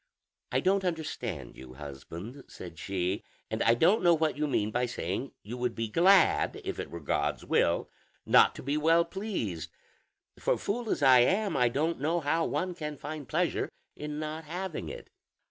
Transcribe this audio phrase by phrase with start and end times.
[0.51, 4.87] "I don't understand you, husband," said she, "and I don't know what you mean by
[4.87, 7.87] saying you would be glad, if it were God's will,
[8.25, 9.69] not to be well pleased;
[10.39, 14.45] for fool as I am, I don't know how one can find pleasure in not
[14.45, 15.11] having it."